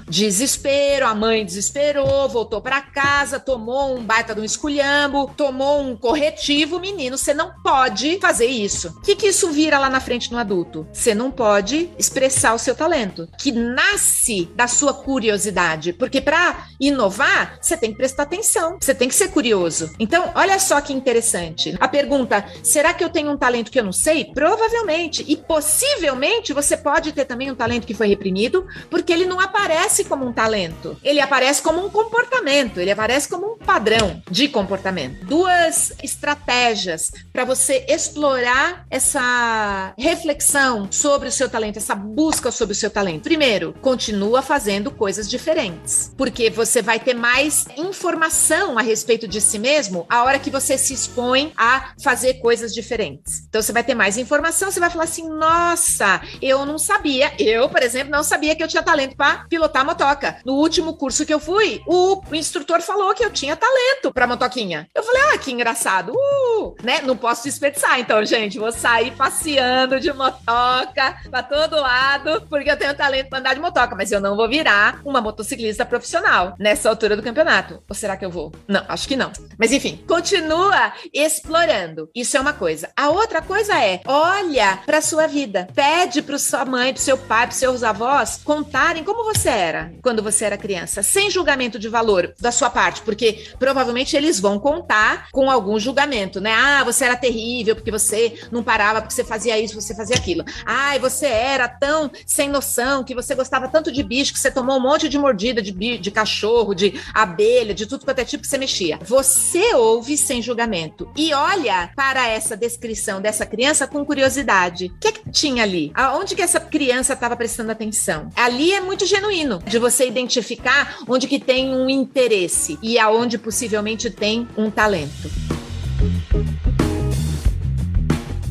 Desespero, 0.08 1.06
a 1.06 1.14
mãe 1.14 1.46
desesperou, 1.46 2.28
voltou 2.30 2.62
para 2.62 2.82
casa, 2.82 3.40
tomou 3.40 3.96
um 3.96 4.04
baita 4.04 4.34
de 4.34 4.42
um 4.42 4.44
esculhambo, 4.44 5.32
tomou 5.36 5.82
um 5.82 5.96
corretivo, 5.96 6.80
menino, 6.80 7.18
você 7.18 7.34
não 7.34 7.52
pode 7.62 8.20
fazer 8.20 8.48
isso. 8.48 8.90
O 8.90 9.02
que, 9.02 9.16
que 9.16 9.28
isso 9.28 9.52
vira 9.52 9.80
lá 9.80 9.90
na 9.90 10.00
frente 10.00 10.32
no 10.32 10.38
adulto? 10.38 10.88
Você 10.92 11.14
não 11.14 11.32
pode 11.32 11.90
expressar 11.98 12.54
o 12.54 12.60
seu 12.60 12.76
talento, 12.76 13.28
que 13.38 13.52
nasce 13.52 14.50
da 14.56 14.68
sua 14.68 14.94
curiosidade. 14.94 15.94
Porque 15.94 16.22
para 16.22 16.68
inovar, 16.80 17.58
você 17.62 17.78
tem 17.78 17.92
que 17.92 17.98
prestar 17.98 18.24
atenção, 18.24 18.78
você 18.80 18.94
tem 18.94 19.08
que 19.08 19.16
ser 19.16 19.30
curioso. 19.30 19.92
Então, 20.00 20.32
olha 20.36 20.60
só 20.60 20.82
que 20.82 20.94
interessante. 20.94 21.76
A 21.80 21.88
pergunta: 21.88 22.46
será 22.64 22.94
que 22.94 23.04
eu 23.04 23.10
tenho 23.10 23.32
um 23.32 23.38
talento 23.38 23.72
que 23.72 23.80
eu 23.80 23.84
não 23.84 23.92
sei? 23.92 24.26
Provavelmente. 24.34 25.24
E 25.28 25.36
possivelmente 25.36 26.54
você 26.54 26.76
pode 26.76 27.12
ter 27.12 27.26
também 27.26 27.52
um 27.52 27.56
talento 27.56 27.86
que 27.86 27.94
foi 27.94 28.08
reprimido, 28.08 28.66
porque 28.90 29.14
ele 29.14 29.26
não 29.26 29.40
aparece 29.40 29.67
como 30.08 30.26
um 30.26 30.34
talento. 30.34 30.98
Ele 31.04 31.20
aparece 31.20 31.62
como 31.62 31.86
um 31.86 31.90
comportamento, 31.90 32.80
ele 32.80 32.92
aparece 32.92 33.28
como 33.28 33.54
um 33.54 33.58
padrão 33.58 34.22
de 34.30 34.48
comportamento. 34.48 35.26
Duas 35.26 35.94
estratégias 36.02 37.12
para 37.32 37.46
você 37.46 37.86
explorar 37.88 38.86
essa 38.90 39.94
reflexão 39.98 40.92
sobre 40.92 41.28
o 41.28 41.32
seu 41.32 41.50
talento, 41.50 41.78
essa 41.78 41.96
busca 41.96 42.52
sobre 42.52 42.74
o 42.74 42.76
seu 42.76 42.90
talento. 42.90 43.24
Primeiro, 43.24 43.74
continua 43.82 44.42
fazendo 44.42 44.92
coisas 44.92 45.30
diferentes, 45.30 46.12
porque 46.18 46.50
você 46.50 46.82
vai 46.82 47.00
ter 47.00 47.14
mais 47.14 47.66
informação 47.78 48.78
a 48.78 48.82
respeito 48.82 49.28
de 49.28 49.42
si 49.42 49.60
mesmo 49.60 50.06
a 50.10 50.24
hora 50.24 50.40
que 50.40 50.50
você 50.50 50.78
se 50.78 50.94
expõe 50.94 51.52
a 51.58 51.92
fazer 52.02 52.36
coisas 52.36 52.74
diferentes. 52.74 53.46
Então 53.48 53.62
você 53.62 53.72
vai 53.72 53.84
ter 53.84 53.96
mais 53.96 54.18
informação, 54.18 54.72
você 54.72 54.80
vai 54.80 54.90
falar 54.90 55.06
assim: 55.06 55.28
"Nossa, 55.28 56.22
eu 56.42 56.66
não 56.66 56.78
sabia. 56.78 57.34
Eu, 57.38 57.70
por 57.70 57.84
exemplo, 57.84 58.12
não 58.12 58.24
sabia 58.24 58.56
que 58.56 58.64
eu 58.64 58.68
tinha 58.68 58.84
talento 58.84 59.16
para 59.16 59.46
pilotar 59.58 59.84
motoca. 59.84 60.38
No 60.46 60.54
último 60.54 60.96
curso 60.96 61.26
que 61.26 61.34
eu 61.34 61.40
fui, 61.40 61.82
o, 61.88 62.22
o 62.30 62.36
instrutor 62.36 62.80
falou 62.82 63.14
que 63.16 63.26
eu 63.26 63.32
tinha 63.32 63.56
talento 63.56 64.14
para 64.14 64.28
motoquinha. 64.28 64.88
Eu 64.94 65.02
falei, 65.02 65.22
ah, 65.34 65.38
que 65.40 65.52
engraçado. 65.52 66.14
Uh, 66.14 66.76
né? 66.84 67.02
Não 67.02 67.18
posso 67.18 67.44
desperdiçar, 67.44 68.00
então, 68.00 68.24
gente. 68.24 68.60
Vou 68.60 68.72
sair 68.72 69.12
passeando 69.16 70.00
de 70.00 70.14
motoca 70.14 71.18
para 71.30 71.42
todo 71.42 71.76
lado, 71.76 72.46
porque 72.48 72.70
eu 72.70 72.78
tenho 72.78 72.96
talento 72.96 73.30
para 73.30 73.40
andar 73.40 73.56
de 73.56 73.60
motoca, 73.60 73.96
mas 73.96 74.12
eu 74.12 74.22
não 74.22 74.36
vou 74.36 74.48
virar 74.48 75.02
uma 75.04 75.22
motociclista 75.22 75.86
profissional 75.86 76.56
nessa 76.60 76.88
altura 76.90 77.16
do 77.16 77.24
campeonato. 77.24 77.82
Ou 77.90 77.96
será 77.96 78.16
que 78.16 78.26
eu 78.26 78.30
vou? 78.30 78.54
Não, 78.68 78.84
acho 78.88 79.08
que 79.08 79.16
não. 79.16 79.32
Mas 79.58 79.72
enfim, 79.72 80.04
continua 80.08 80.94
explorando. 81.12 82.10
Isso 82.14 82.38
é 82.38 82.40
uma 82.40 82.54
coisa. 82.54 82.92
A 82.96 83.10
outra 83.10 83.42
coisa 83.42 83.74
é, 83.84 84.02
olha 84.06 84.80
para 84.86 85.02
sua 85.02 85.26
vida. 85.26 85.68
Pede 85.74 86.22
para 86.22 86.38
sua 86.38 86.64
mãe, 86.64 86.94
para 86.94 87.02
seu 87.02 87.18
pai, 87.18 87.48
para 87.48 87.56
seus 87.56 87.84
avós 87.84 88.40
contarem 88.44 89.04
como 89.04 89.24
você 89.24 89.47
era 89.50 89.94
quando 90.02 90.22
você 90.24 90.46
era 90.46 90.58
criança, 90.58 91.02
sem 91.04 91.30
julgamento 91.30 91.80
de 91.80 91.88
valor 91.90 92.34
da 92.40 92.52
sua 92.52 92.70
parte, 92.70 93.02
porque 93.02 93.46
provavelmente 93.60 94.16
eles 94.16 94.40
vão 94.40 94.60
contar 94.60 95.30
com 95.32 95.50
algum 95.50 95.80
julgamento, 95.80 96.40
né? 96.42 96.54
Ah, 96.54 96.84
você 96.84 97.06
era 97.06 97.16
terrível 97.16 97.76
porque 97.76 97.92
você 97.92 98.40
não 98.52 98.64
parava, 98.64 99.02
porque 99.02 99.14
você 99.14 99.24
fazia 99.24 99.60
isso, 99.60 99.80
você 99.80 99.96
fazia 99.96 100.16
aquilo. 100.16 100.44
Ai, 100.66 101.00
você 101.00 101.26
era 101.26 101.68
tão 101.68 102.12
sem 102.26 102.50
noção 102.50 103.04
que 103.04 103.16
você 103.16 103.36
gostava 103.36 103.68
tanto 103.68 103.92
de 103.92 104.04
bicho 104.04 104.34
que 104.34 104.40
você 104.40 104.52
tomou 104.52 104.78
um 104.78 104.82
monte 104.82 105.10
de 105.10 105.18
mordida 105.18 105.62
de, 105.62 105.72
de 105.98 106.12
cachorro, 106.12 106.74
de 106.74 107.00
abelha, 107.14 107.74
de 107.74 107.86
tudo 107.86 108.06
quanto 108.06 108.20
é 108.20 108.26
tipo 108.26 108.44
que 108.44 108.50
você 108.50 108.58
mexia. 108.58 109.00
Você 109.04 109.74
ouve 109.76 110.18
sem 110.18 110.42
julgamento 110.42 111.10
e 111.16 111.34
olha 111.34 111.90
para 111.96 112.28
essa 112.28 112.56
descrição 112.56 113.22
dessa 113.22 113.46
criança 113.46 113.88
com 113.88 114.06
curiosidade. 114.06 114.88
O 114.88 115.00
que, 115.00 115.08
é 115.08 115.12
que 115.12 115.30
tinha 115.32 115.64
ali? 115.64 115.92
Aonde 115.94 116.36
que 116.36 116.42
essa 116.42 116.60
criança 116.60 117.14
estava 117.14 117.36
prestando 117.36 117.72
atenção? 117.72 118.30
Ali 118.36 118.74
é 118.74 118.82
muito 118.82 119.06
genuíno 119.06 119.37
de 119.46 119.78
você 119.78 120.08
identificar 120.08 121.00
onde 121.08 121.28
que 121.28 121.40
tem 121.40 121.76
um 121.76 121.90
interesse 121.90 122.80
e 122.82 122.98
aonde 122.98 123.38
possivelmente 123.38 124.10
tem 124.10 124.48
um 124.58 124.72
talento. 124.72 125.30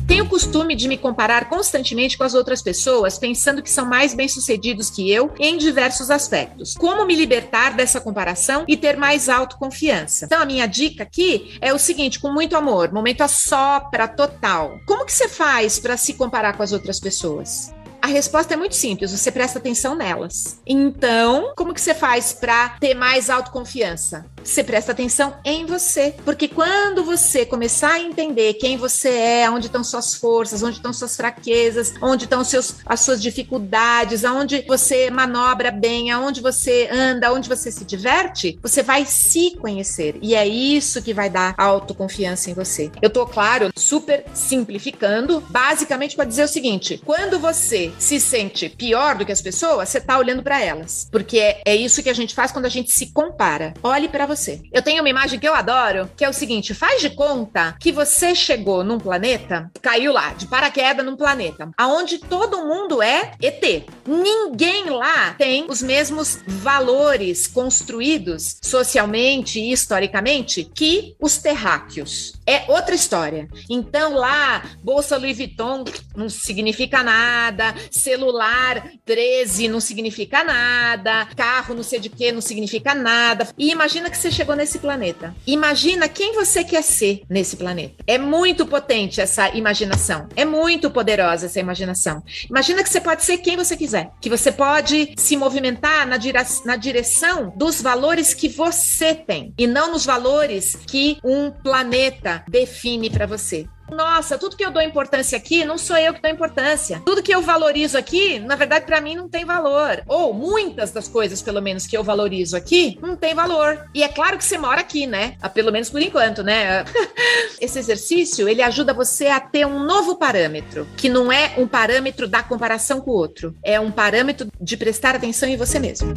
Tenho 0.07 0.23
o 0.23 0.29
costume 0.29 0.73
de 0.73 0.87
me 0.87 0.97
comparar 0.97 1.49
constantemente 1.49 2.17
com 2.17 2.23
as 2.23 2.33
outras 2.33 2.61
pessoas, 2.61 3.19
pensando 3.19 3.61
que 3.61 3.69
são 3.69 3.85
mais 3.85 4.13
bem-sucedidos 4.13 4.89
que 4.89 5.11
eu 5.11 5.33
em 5.37 5.57
diversos 5.57 6.09
aspectos. 6.09 6.73
Como 6.75 7.05
me 7.05 7.13
libertar 7.13 7.75
dessa 7.75 7.99
comparação 7.99 8.63
e 8.67 8.77
ter 8.77 8.95
mais 8.95 9.27
autoconfiança? 9.27 10.25
Então, 10.25 10.41
a 10.41 10.45
minha 10.45 10.65
dica 10.65 11.03
aqui 11.03 11.57
é 11.59 11.73
o 11.73 11.77
seguinte: 11.77 12.19
com 12.19 12.31
muito 12.31 12.55
amor, 12.55 12.93
momento 12.93 13.21
a 13.21 13.27
só 13.27 13.81
para 13.81 14.07
total. 14.07 14.79
Como 14.87 15.05
que 15.05 15.11
você 15.11 15.27
faz 15.27 15.77
para 15.77 15.97
se 15.97 16.13
comparar 16.13 16.55
com 16.55 16.63
as 16.63 16.71
outras 16.71 16.99
pessoas? 16.99 17.73
A 18.01 18.07
resposta 18.07 18.53
é 18.53 18.57
muito 18.57 18.75
simples, 18.75 19.11
você 19.11 19.31
presta 19.31 19.59
atenção 19.59 19.95
nelas. 19.95 20.59
Então, 20.65 21.53
como 21.55 21.73
que 21.73 21.81
você 21.81 21.93
faz 21.93 22.33
para 22.33 22.69
ter 22.79 22.93
mais 22.93 23.29
autoconfiança? 23.29 24.25
Você 24.43 24.63
presta 24.63 24.93
atenção 24.93 25.35
em 25.43 25.65
você, 25.65 26.15
porque 26.23 26.47
quando 26.47 27.03
você 27.03 27.45
começar 27.45 27.93
a 27.93 27.99
entender 27.99 28.53
quem 28.53 28.77
você 28.77 29.09
é, 29.09 29.49
onde 29.49 29.65
estão 29.65 29.83
suas 29.83 30.13
forças, 30.13 30.63
onde 30.63 30.77
estão 30.77 30.93
suas 30.93 31.17
fraquezas, 31.17 31.93
onde 32.01 32.23
estão 32.23 32.43
seus, 32.45 32.75
as 32.85 33.01
suas 33.01 33.21
dificuldades, 33.21 34.23
aonde 34.23 34.63
você 34.65 35.11
manobra 35.11 35.69
bem, 35.69 36.11
aonde 36.11 36.39
você 36.39 36.87
anda, 36.89 37.27
aonde 37.27 37.49
você 37.49 37.71
se 37.71 37.83
diverte, 37.83 38.57
você 38.61 38.81
vai 38.81 39.05
se 39.05 39.57
conhecer. 39.57 40.17
E 40.21 40.33
é 40.33 40.47
isso 40.47 41.01
que 41.01 41.13
vai 41.13 41.29
dar 41.29 41.53
autoconfiança 41.57 42.49
em 42.49 42.53
você. 42.53 42.89
Eu 43.01 43.09
tô, 43.09 43.25
claro, 43.25 43.69
super 43.75 44.23
simplificando, 44.33 45.41
basicamente 45.49 46.15
para 46.15 46.25
dizer 46.25 46.43
o 46.43 46.47
seguinte: 46.47 47.01
quando 47.03 47.37
você 47.37 47.86
se 47.97 48.19
sente 48.19 48.69
pior 48.69 49.15
do 49.15 49.25
que 49.25 49.31
as 49.31 49.41
pessoas, 49.41 49.89
você 49.89 50.01
tá 50.01 50.17
olhando 50.17 50.43
para 50.43 50.61
elas. 50.61 51.07
Porque 51.11 51.39
é, 51.39 51.61
é 51.65 51.75
isso 51.75 52.03
que 52.03 52.09
a 52.09 52.13
gente 52.13 52.33
faz 52.35 52.51
quando 52.51 52.65
a 52.65 52.69
gente 52.69 52.91
se 52.91 53.07
compara. 53.07 53.73
Olhe 53.83 54.07
para 54.07 54.25
você. 54.25 54.61
Eu 54.71 54.81
tenho 54.81 55.01
uma 55.01 55.09
imagem 55.09 55.39
que 55.39 55.47
eu 55.47 55.55
adoro, 55.55 56.09
que 56.15 56.25
é 56.25 56.29
o 56.29 56.33
seguinte: 56.33 56.73
faz 56.73 57.01
de 57.01 57.09
conta 57.09 57.75
que 57.79 57.91
você 57.91 58.33
chegou 58.35 58.83
num 58.83 58.99
planeta, 58.99 59.71
caiu 59.81 60.13
lá, 60.13 60.33
de 60.33 60.47
paraquedas 60.47 61.05
num 61.05 61.15
planeta, 61.15 61.69
aonde 61.77 62.17
todo 62.17 62.65
mundo 62.65 63.01
é 63.01 63.31
ET. 63.41 63.85
Ninguém 64.05 64.89
lá 64.89 65.33
tem 65.37 65.65
os 65.69 65.81
mesmos 65.81 66.39
valores 66.45 67.47
construídos 67.47 68.57
socialmente 68.61 69.59
e 69.59 69.71
historicamente 69.71 70.63
que 70.63 71.15
os 71.19 71.37
terráqueos. 71.37 72.33
É 72.45 72.63
outra 72.67 72.95
história. 72.95 73.47
Então 73.69 74.15
lá, 74.15 74.63
bolsa 74.83 75.17
Louis 75.17 75.37
Vuitton 75.37 75.83
não 76.15 76.29
significa 76.29 77.03
nada, 77.03 77.75
celular 77.91 78.91
13 79.05 79.67
não 79.67 79.79
significa 79.79 80.43
nada, 80.43 81.27
carro 81.35 81.75
não 81.75 81.83
sei 81.83 81.99
de 81.99 82.09
que 82.09 82.31
não 82.31 82.41
significa 82.41 82.93
nada. 82.93 83.47
E 83.57 83.71
imagina 83.71 84.09
que 84.09 84.17
você 84.17 84.31
chegou 84.31 84.55
nesse 84.55 84.79
planeta. 84.79 85.35
Imagina 85.45 86.07
quem 86.07 86.33
você 86.33 86.63
quer 86.63 86.83
ser 86.83 87.21
nesse 87.29 87.55
planeta. 87.57 88.03
É 88.05 88.17
muito 88.17 88.65
potente 88.65 89.21
essa 89.21 89.49
imaginação. 89.49 90.27
É 90.35 90.45
muito 90.45 90.89
poderosa 90.89 91.45
essa 91.45 91.59
imaginação. 91.59 92.23
Imagina 92.49 92.83
que 92.83 92.89
você 92.89 93.01
pode 93.01 93.23
ser 93.23 93.37
quem 93.39 93.55
você 93.55 93.75
quiser, 93.75 94.11
que 94.21 94.29
você 94.29 94.51
pode 94.51 95.13
se 95.17 95.35
movimentar 95.37 96.07
na, 96.07 96.17
dire 96.17 96.37
na 96.65 96.75
direção 96.75 97.53
dos 97.55 97.81
valores 97.81 98.33
que 98.33 98.47
você 98.47 99.15
tem 99.15 99.53
e 99.57 99.65
não 99.65 99.91
nos 99.91 100.05
valores 100.05 100.75
que 100.75 101.17
um 101.23 101.51
planeta 101.51 102.43
define 102.47 103.09
para 103.09 103.25
você. 103.25 103.67
Nossa, 103.91 104.37
tudo 104.37 104.55
que 104.55 104.65
eu 104.65 104.71
dou 104.71 104.81
importância 104.81 105.37
aqui, 105.37 105.63
não 105.63 105.77
sou 105.77 105.97
eu 105.97 106.13
que 106.13 106.21
dou 106.21 106.31
importância. 106.31 107.01
Tudo 107.05 107.23
que 107.23 107.33
eu 107.33 107.41
valorizo 107.41 107.97
aqui, 107.97 108.39
na 108.39 108.55
verdade, 108.55 108.85
para 108.85 109.01
mim 109.01 109.15
não 109.15 109.29
tem 109.29 109.45
valor. 109.45 110.03
Ou 110.07 110.33
muitas 110.33 110.91
das 110.91 111.07
coisas, 111.07 111.41
pelo 111.41 111.61
menos, 111.61 111.87
que 111.87 111.97
eu 111.97 112.03
valorizo 112.03 112.55
aqui, 112.55 112.97
não 113.01 113.15
tem 113.15 113.33
valor. 113.33 113.87
E 113.93 114.03
é 114.03 114.07
claro 114.07 114.37
que 114.37 114.43
você 114.43 114.57
mora 114.57 114.81
aqui, 114.81 115.07
né? 115.07 115.35
Ah, 115.41 115.49
pelo 115.49 115.71
menos 115.71 115.89
por 115.89 116.01
enquanto, 116.01 116.43
né? 116.43 116.83
Esse 117.59 117.79
exercício, 117.79 118.47
ele 118.47 118.61
ajuda 118.61 118.93
você 118.93 119.27
a 119.27 119.39
ter 119.39 119.65
um 119.65 119.79
novo 119.79 120.15
parâmetro, 120.15 120.87
que 120.97 121.09
não 121.09 121.31
é 121.31 121.53
um 121.57 121.67
parâmetro 121.67 122.27
da 122.27 122.43
comparação 122.43 123.01
com 123.01 123.11
o 123.11 123.15
outro, 123.15 123.55
é 123.63 123.79
um 123.79 123.91
parâmetro 123.91 124.47
de 124.59 124.77
prestar 124.77 125.15
atenção 125.15 125.47
em 125.49 125.57
você 125.57 125.79
mesmo 125.79 126.13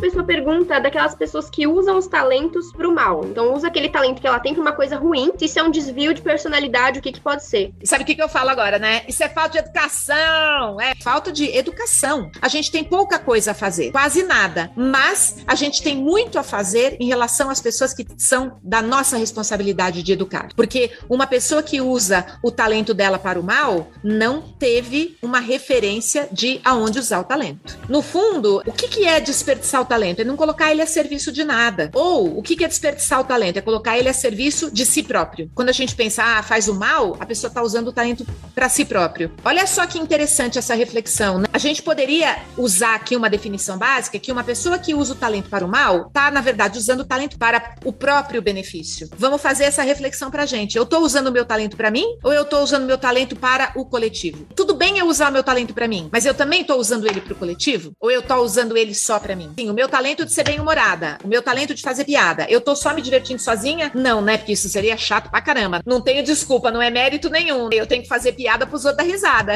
mesma 0.00 0.24
pergunta 0.24 0.80
daquelas 0.80 1.14
pessoas 1.14 1.48
que 1.50 1.66
usam 1.66 1.98
os 1.98 2.06
talentos 2.06 2.72
pro 2.72 2.94
mal. 2.94 3.24
Então, 3.24 3.54
usa 3.54 3.68
aquele 3.68 3.88
talento 3.88 4.20
que 4.20 4.26
ela 4.26 4.40
tem 4.40 4.54
pra 4.54 4.62
uma 4.62 4.72
coisa 4.72 4.96
ruim. 4.96 5.32
Se 5.38 5.44
isso 5.44 5.58
é 5.58 5.62
um 5.62 5.70
desvio 5.70 6.14
de 6.14 6.22
personalidade, 6.22 6.98
o 6.98 7.02
que, 7.02 7.12
que 7.12 7.20
pode 7.20 7.44
ser? 7.44 7.72
Sabe 7.84 8.02
o 8.02 8.06
que, 8.06 8.14
que 8.14 8.22
eu 8.22 8.28
falo 8.28 8.50
agora, 8.50 8.78
né? 8.78 9.02
Isso 9.06 9.22
é 9.22 9.28
falta 9.28 9.50
de 9.50 9.58
educação. 9.58 10.80
É 10.80 10.94
falta 11.02 11.32
de 11.32 11.44
educação. 11.56 12.30
A 12.40 12.48
gente 12.48 12.70
tem 12.70 12.82
pouca 12.82 13.18
coisa 13.18 13.50
a 13.52 13.54
fazer, 13.54 13.90
quase 13.92 14.22
nada. 14.22 14.70
Mas 14.76 15.36
a 15.46 15.54
gente 15.54 15.82
tem 15.82 15.96
muito 15.96 16.38
a 16.38 16.42
fazer 16.42 16.96
em 16.98 17.06
relação 17.06 17.50
às 17.50 17.60
pessoas 17.60 17.92
que 17.92 18.06
são 18.16 18.58
da 18.62 18.80
nossa 18.80 19.16
responsabilidade 19.16 20.02
de 20.02 20.12
educar. 20.12 20.48
Porque 20.54 20.90
uma 21.08 21.26
pessoa 21.26 21.62
que 21.62 21.80
usa 21.80 22.24
o 22.42 22.50
talento 22.50 22.94
dela 22.94 23.18
para 23.18 23.38
o 23.38 23.42
mal 23.42 23.88
não 24.02 24.42
teve 24.42 25.16
uma 25.22 25.40
referência 25.40 26.28
de 26.32 26.60
aonde 26.64 26.98
usar 26.98 27.20
o 27.20 27.24
talento. 27.24 27.78
No 27.88 28.02
fundo, 28.02 28.62
o 28.66 28.72
que, 28.72 28.88
que 28.88 29.06
é 29.06 29.20
desperdiçar 29.20 29.82
o 29.82 29.84
talento? 29.90 30.20
É 30.20 30.24
não 30.24 30.36
colocar 30.36 30.70
ele 30.70 30.80
a 30.80 30.86
serviço 30.86 31.32
de 31.32 31.42
nada. 31.42 31.90
Ou 31.92 32.38
o 32.38 32.42
que 32.42 32.64
é 32.64 32.68
desperdiçar 32.68 33.20
o 33.20 33.24
talento? 33.24 33.56
É 33.56 33.60
colocar 33.60 33.98
ele 33.98 34.08
a 34.08 34.12
serviço 34.12 34.70
de 34.70 34.86
si 34.86 35.02
próprio. 35.02 35.50
Quando 35.52 35.68
a 35.68 35.72
gente 35.72 35.96
pensa, 35.96 36.22
ah, 36.22 36.42
faz 36.42 36.68
o 36.68 36.74
mal, 36.74 37.16
a 37.18 37.26
pessoa 37.26 37.48
está 37.48 37.60
usando 37.60 37.88
o 37.88 37.92
talento 37.92 38.24
para 38.54 38.68
si 38.68 38.84
próprio. 38.84 39.32
Olha 39.44 39.66
só 39.66 39.84
que 39.86 39.98
interessante 39.98 40.58
essa 40.58 40.74
reflexão. 40.74 41.38
Né? 41.40 41.46
A 41.52 41.58
gente 41.58 41.82
poderia 41.82 42.38
usar 42.56 42.94
aqui 42.94 43.16
uma 43.16 43.28
definição 43.28 43.76
básica 43.76 44.18
que 44.18 44.30
uma 44.30 44.44
pessoa 44.44 44.78
que 44.78 44.94
usa 44.94 45.14
o 45.14 45.16
talento 45.16 45.50
para 45.50 45.64
o 45.64 45.68
mal 45.68 46.06
está, 46.06 46.30
na 46.30 46.40
verdade, 46.40 46.78
usando 46.78 47.00
o 47.00 47.04
talento 47.04 47.36
para 47.36 47.74
o 47.84 47.92
próprio 47.92 48.40
benefício. 48.40 49.08
Vamos 49.16 49.42
fazer 49.42 49.64
essa 49.64 49.82
reflexão 49.82 50.30
para 50.30 50.46
gente. 50.46 50.76
Eu 50.76 50.84
estou 50.84 51.02
usando 51.02 51.26
o 51.26 51.32
meu 51.32 51.44
talento 51.44 51.76
para 51.76 51.90
mim 51.90 52.04
ou 52.22 52.32
eu 52.32 52.42
estou 52.42 52.62
usando 52.62 52.86
meu 52.86 52.98
talento 52.98 53.34
para 53.34 53.72
o 53.74 53.84
coletivo? 53.84 54.46
Tudo 54.54 54.74
bem 54.74 54.98
eu 54.98 55.06
usar 55.06 55.30
meu 55.30 55.42
talento 55.42 55.74
para 55.74 55.88
mim, 55.88 56.08
mas 56.12 56.24
eu 56.24 56.34
também 56.34 56.60
estou 56.60 56.78
usando 56.78 57.06
ele 57.06 57.20
para 57.20 57.32
o 57.32 57.36
coletivo? 57.36 57.92
Ou 57.98 58.10
eu 58.10 58.20
estou 58.20 58.38
usando 58.38 58.76
ele 58.76 58.94
só 58.94 59.18
para 59.18 59.34
mim? 59.34 59.52
Sim, 59.58 59.70
o 59.70 59.74
meu 59.80 59.88
talento 59.88 60.26
de 60.26 60.32
ser 60.34 60.44
bem-humorada, 60.44 61.16
o 61.24 61.26
meu 61.26 61.40
talento 61.40 61.74
de 61.74 61.80
fazer 61.80 62.04
piada. 62.04 62.44
Eu 62.50 62.60
tô 62.60 62.76
só 62.76 62.92
me 62.92 63.00
divertindo 63.00 63.40
sozinha? 63.40 63.90
Não, 63.94 64.20
né? 64.20 64.36
Porque 64.36 64.52
isso 64.52 64.68
seria 64.68 64.94
chato 64.94 65.30
pra 65.30 65.40
caramba. 65.40 65.80
Não 65.86 66.02
tenho 66.02 66.22
desculpa, 66.22 66.70
não 66.70 66.82
é 66.82 66.90
mérito 66.90 67.30
nenhum. 67.30 67.70
Eu 67.72 67.86
tenho 67.86 68.02
que 68.02 68.08
fazer 68.08 68.32
piada 68.32 68.66
pros 68.66 68.84
outros 68.84 69.06
dar 69.06 69.10
risada. 69.10 69.54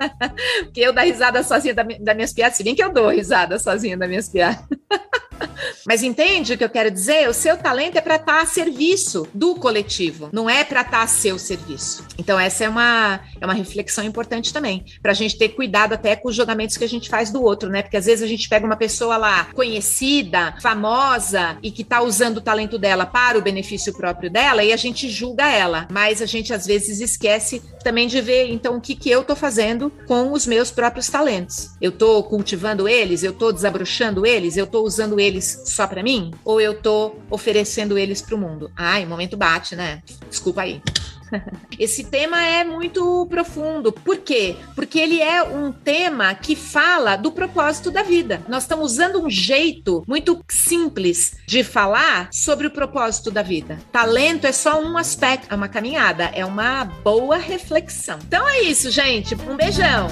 Porque 0.64 0.80
eu 0.80 0.94
dar 0.94 1.02
risada 1.02 1.42
sozinha 1.42 1.74
das 1.74 2.16
minhas 2.16 2.32
piadas, 2.32 2.56
se 2.56 2.64
bem 2.64 2.74
que 2.74 2.82
eu 2.82 2.90
dou 2.90 3.10
risada 3.10 3.58
sozinha 3.58 3.98
das 3.98 4.08
minhas 4.08 4.30
piadas. 4.30 4.64
Mas 5.86 6.02
entende 6.02 6.52
o 6.52 6.58
que 6.58 6.64
eu 6.64 6.70
quero 6.70 6.90
dizer? 6.90 7.28
O 7.28 7.34
seu 7.34 7.56
talento 7.56 7.96
é 7.96 8.00
para 8.00 8.16
estar 8.16 8.36
tá 8.36 8.42
a 8.42 8.46
serviço 8.46 9.26
do 9.34 9.54
coletivo, 9.54 10.28
não 10.32 10.48
é 10.48 10.64
para 10.64 10.80
estar 10.80 10.98
tá 10.98 11.02
a 11.02 11.06
seu 11.06 11.38
serviço. 11.38 12.04
Então, 12.18 12.38
essa 12.38 12.64
é 12.64 12.68
uma, 12.68 13.20
é 13.40 13.44
uma 13.44 13.54
reflexão 13.54 14.04
importante 14.04 14.52
também, 14.52 14.84
para 15.02 15.12
a 15.12 15.14
gente 15.14 15.36
ter 15.38 15.50
cuidado 15.50 15.92
até 15.92 16.16
com 16.16 16.28
os 16.28 16.36
julgamentos 16.36 16.76
que 16.76 16.84
a 16.84 16.88
gente 16.88 17.08
faz 17.08 17.30
do 17.30 17.42
outro, 17.42 17.68
né? 17.68 17.82
Porque 17.82 17.96
às 17.96 18.06
vezes 18.06 18.22
a 18.22 18.28
gente 18.28 18.48
pega 18.48 18.66
uma 18.66 18.76
pessoa 18.76 19.16
lá 19.16 19.48
conhecida, 19.54 20.54
famosa 20.60 21.58
e 21.62 21.70
que 21.70 21.82
está 21.82 22.02
usando 22.02 22.38
o 22.38 22.40
talento 22.40 22.78
dela 22.78 23.06
para 23.06 23.38
o 23.38 23.42
benefício 23.42 23.92
próprio 23.92 24.30
dela 24.30 24.62
e 24.62 24.72
a 24.72 24.76
gente 24.76 25.08
julga 25.08 25.50
ela. 25.50 25.88
Mas 25.90 26.22
a 26.22 26.26
gente 26.26 26.52
às 26.52 26.66
vezes 26.66 27.00
esquece 27.00 27.62
também 27.82 28.06
de 28.06 28.20
ver, 28.20 28.50
então, 28.50 28.76
o 28.76 28.80
que, 28.80 28.94
que 28.94 29.10
eu 29.10 29.22
estou 29.22 29.36
fazendo 29.36 29.90
com 30.06 30.32
os 30.32 30.46
meus 30.46 30.70
próprios 30.70 31.08
talentos. 31.08 31.70
Eu 31.80 31.90
estou 31.90 32.22
cultivando 32.24 32.88
eles, 32.88 33.22
eu 33.22 33.32
estou 33.32 33.52
desabrochando 33.52 34.26
eles, 34.26 34.56
eu 34.56 34.64
estou 34.64 34.84
usando 34.84 35.18
eles 35.18 35.29
só 35.38 35.86
para 35.86 36.02
mim? 36.02 36.32
Ou 36.44 36.60
eu 36.60 36.72
estou 36.72 37.20
oferecendo 37.30 37.98
eles 37.98 38.22
para 38.22 38.34
o 38.34 38.38
mundo? 38.38 38.70
Ai, 38.74 39.04
o 39.04 39.08
momento 39.08 39.36
bate, 39.36 39.76
né? 39.76 40.02
Desculpa 40.28 40.62
aí. 40.62 40.82
Esse 41.78 42.04
tema 42.04 42.42
é 42.42 42.64
muito 42.64 43.26
profundo. 43.26 43.92
Por 43.92 44.18
quê? 44.18 44.56
Porque 44.74 44.98
ele 44.98 45.20
é 45.20 45.42
um 45.42 45.72
tema 45.72 46.34
que 46.34 46.54
fala 46.54 47.16
do 47.16 47.32
propósito 47.32 47.90
da 47.90 48.02
vida. 48.02 48.42
Nós 48.48 48.64
estamos 48.64 48.92
usando 48.92 49.22
um 49.22 49.30
jeito 49.30 50.02
muito 50.06 50.44
simples 50.48 51.36
de 51.46 51.62
falar 51.62 52.28
sobre 52.32 52.66
o 52.66 52.70
propósito 52.70 53.30
da 53.30 53.42
vida. 53.42 53.78
Talento 53.92 54.46
é 54.46 54.52
só 54.52 54.80
um 54.82 54.96
aspecto, 54.96 55.52
é 55.52 55.56
uma 55.56 55.68
caminhada, 55.68 56.24
é 56.34 56.44
uma 56.44 56.84
boa 56.84 57.36
reflexão. 57.36 58.18
Então 58.26 58.48
é 58.48 58.62
isso, 58.62 58.90
gente. 58.90 59.34
Um 59.48 59.56
beijão. 59.56 60.08